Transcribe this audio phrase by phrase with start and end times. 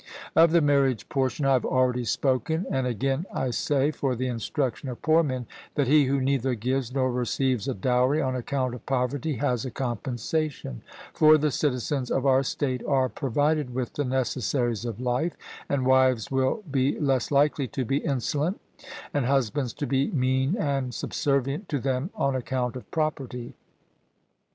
[0.35, 4.89] Of the marriage portion I have already spoken; and again I say for the instruction
[4.89, 8.83] of poor men that he who neither gives nor receives a dowry on account of
[8.87, 10.81] poverty, has a compensation;
[11.13, 15.37] for the citizens of our state are provided with the necessaries of life,
[15.69, 18.59] and wives will be less likely to be insolent,
[19.13, 23.53] and husbands to be mean and subservient to them on account of property.